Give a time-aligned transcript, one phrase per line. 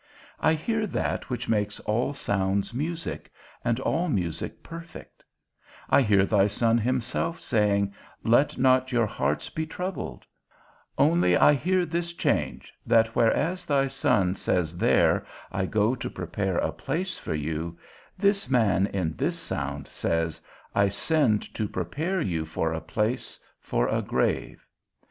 [0.39, 3.31] I hear that which makes all sounds music,
[3.63, 5.23] and all music perfect;
[5.91, 7.93] I hear thy Son himself saying,
[8.23, 10.25] Let not your hearts be troubled;
[10.97, 16.57] only I hear this change, that whereas thy Son says there, I go to prepare
[16.57, 17.77] a place for you,
[18.17, 20.41] this man in this sound says,
[20.73, 24.65] I send to prepare you for a place, for a grave.